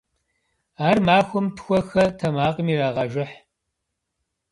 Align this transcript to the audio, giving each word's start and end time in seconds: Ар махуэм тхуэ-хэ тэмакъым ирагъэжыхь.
Ар 0.87 0.97
махуэм 1.07 1.47
тхуэ-хэ 1.55 2.03
тэмакъым 2.17 2.67
ирагъэжыхь. 2.73 3.35